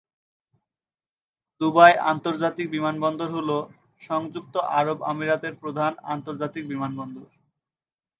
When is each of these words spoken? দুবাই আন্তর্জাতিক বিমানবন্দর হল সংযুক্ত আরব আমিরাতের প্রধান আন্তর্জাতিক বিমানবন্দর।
দুবাই 1.61 1.93
আন্তর্জাতিক 2.11 2.67
বিমানবন্দর 2.69 3.29
হল 3.29 3.49
সংযুক্ত 4.01 4.55
আরব 4.79 4.97
আমিরাতের 5.03 5.53
প্রধান 5.55 5.91
আন্তর্জাতিক 6.13 6.63
বিমানবন্দর। 6.67 7.27